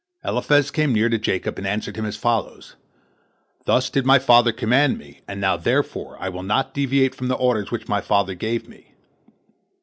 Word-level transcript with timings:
Eliphaz 0.25 0.71
came 0.71 0.93
near 0.93 1.09
to 1.09 1.19
Jacob, 1.19 1.59
and 1.59 1.67
answered 1.67 1.95
as 1.99 2.17
follows, 2.17 2.75
"Thus 3.65 3.91
did 3.91 4.03
my 4.03 4.17
father 4.17 4.51
command 4.51 4.97
me, 4.97 5.21
and 5.27 5.39
now 5.39 5.57
therefore 5.57 6.17
I 6.19 6.27
will 6.27 6.41
not 6.41 6.73
deviate 6.73 7.13
from 7.13 7.27
the 7.27 7.35
orders 7.35 7.69
which 7.69 7.87
my 7.87 8.01
father 8.01 8.33
gave 8.33 8.67
me." 8.67 8.95